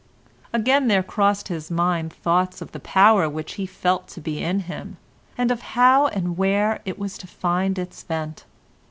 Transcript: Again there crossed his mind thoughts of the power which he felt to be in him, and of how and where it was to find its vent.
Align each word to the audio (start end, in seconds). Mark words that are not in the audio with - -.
Again 0.51 0.87
there 0.87 1.03
crossed 1.03 1.49
his 1.49 1.69
mind 1.69 2.11
thoughts 2.11 2.59
of 2.59 2.71
the 2.71 2.79
power 2.79 3.29
which 3.29 3.53
he 3.53 3.67
felt 3.67 4.07
to 4.07 4.19
be 4.19 4.39
in 4.43 4.61
him, 4.61 4.97
and 5.37 5.51
of 5.51 5.61
how 5.77 6.07
and 6.07 6.35
where 6.39 6.81
it 6.85 6.97
was 6.97 7.19
to 7.19 7.27
find 7.27 7.77
its 7.77 8.01
vent. 8.01 8.45